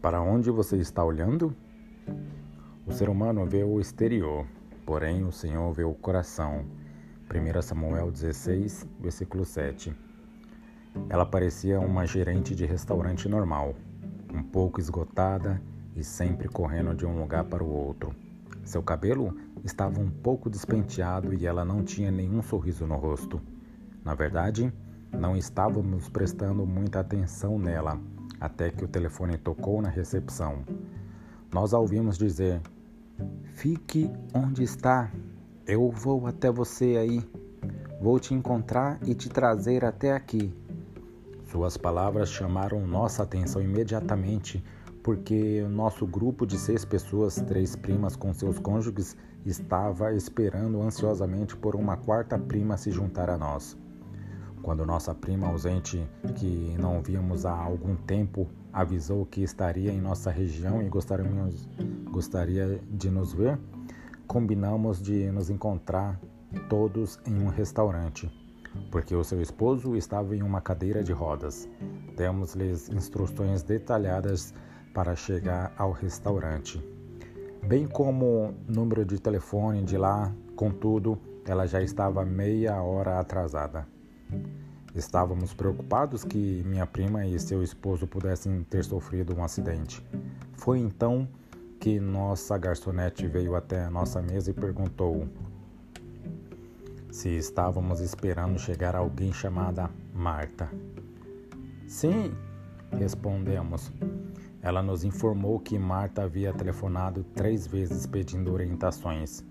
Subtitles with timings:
[0.00, 1.54] Para onde você está olhando?
[2.86, 4.46] O ser humano vê o exterior,
[4.86, 6.64] porém o Senhor vê o coração.
[7.28, 9.94] 1 Samuel 16, versículo 7.
[11.10, 13.74] Ela parecia uma gerente de restaurante normal,
[14.32, 15.60] um pouco esgotada
[15.94, 18.14] e sempre correndo de um lugar para o outro.
[18.64, 23.38] Seu cabelo estava um pouco despenteado e ela não tinha nenhum sorriso no rosto.
[24.02, 24.72] Na verdade,
[25.12, 28.00] não estávamos prestando muita atenção nela
[28.40, 30.64] até que o telefone tocou na recepção.
[31.52, 32.60] Nós a ouvimos dizer:
[33.54, 35.10] Fique onde está,
[35.66, 37.22] eu vou até você aí.
[38.00, 40.54] Vou te encontrar e te trazer até aqui.
[41.50, 44.64] Suas palavras chamaram nossa atenção imediatamente,
[45.02, 51.74] porque nosso grupo de seis pessoas, três primas com seus cônjuges, estava esperando ansiosamente por
[51.74, 53.76] uma quarta prima se juntar a nós.
[54.62, 56.06] Quando nossa prima ausente,
[56.36, 61.68] que não víamos há algum tempo, avisou que estaria em nossa região e gostaríamos,
[62.10, 63.58] gostaria de nos ver,
[64.26, 66.20] combinamos de nos encontrar
[66.68, 68.30] todos em um restaurante,
[68.90, 71.68] porque o seu esposo estava em uma cadeira de rodas.
[72.16, 74.52] Demos-lhes instruções detalhadas
[74.92, 76.82] para chegar ao restaurante,
[77.66, 83.86] bem como número de telefone de lá, contudo, ela já estava meia hora atrasada.
[84.94, 90.04] Estávamos preocupados que minha prima e seu esposo pudessem ter sofrido um acidente.
[90.54, 91.28] Foi então
[91.78, 95.28] que nossa garçonete veio até a nossa mesa e perguntou
[97.10, 100.70] se estávamos esperando chegar alguém chamada Marta.
[101.86, 102.32] Sim,
[102.92, 103.90] respondemos.
[104.62, 109.44] Ela nos informou que Marta havia telefonado três vezes pedindo orientações.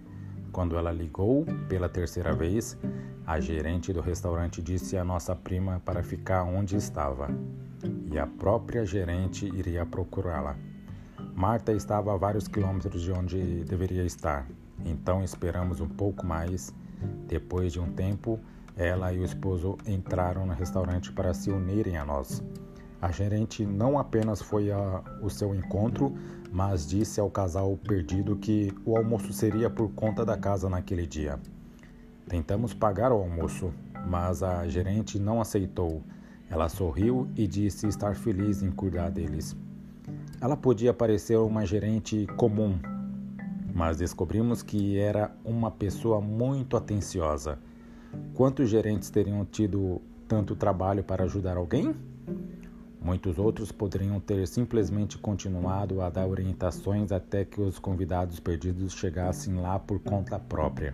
[0.51, 2.77] Quando ela ligou pela terceira vez,
[3.25, 7.29] a gerente do restaurante disse à nossa prima para ficar onde estava
[8.11, 10.57] e a própria gerente iria procurá-la.
[11.35, 14.47] Marta estava a vários quilômetros de onde deveria estar,
[14.85, 16.73] então esperamos um pouco mais.
[17.27, 18.39] Depois de um tempo,
[18.75, 22.43] ela e o esposo entraram no restaurante para se unirem a nós.
[23.01, 26.13] A gerente não apenas foi ao seu encontro,
[26.51, 31.39] mas disse ao casal perdido que o almoço seria por conta da casa naquele dia.
[32.27, 33.71] Tentamos pagar o almoço,
[34.07, 36.03] mas a gerente não aceitou.
[36.49, 39.55] Ela sorriu e disse estar feliz em cuidar deles.
[40.41, 42.77] Ela podia parecer uma gerente comum,
[43.73, 47.59] mas descobrimos que era uma pessoa muito atenciosa.
[48.33, 51.95] Quantos gerentes teriam tido tanto trabalho para ajudar alguém?
[53.01, 59.55] Muitos outros poderiam ter simplesmente continuado a dar orientações até que os convidados perdidos chegassem
[59.55, 60.93] lá por conta própria.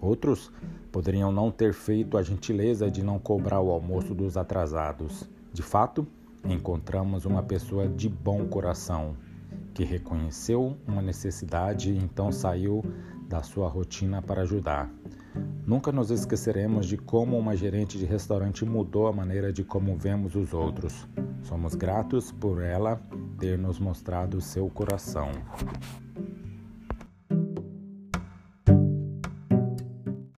[0.00, 0.52] Outros
[0.90, 5.26] poderiam não ter feito a gentileza de não cobrar o almoço dos atrasados.
[5.52, 6.06] De fato,
[6.44, 9.16] encontramos uma pessoa de bom coração
[9.72, 12.84] que reconheceu uma necessidade e então saiu
[13.26, 14.90] da sua rotina para ajudar.
[15.66, 20.34] Nunca nos esqueceremos de como uma gerente de restaurante mudou a maneira de como vemos
[20.34, 21.08] os outros.
[21.42, 23.00] Somos gratos por ela
[23.38, 25.30] ter nos mostrado seu coração.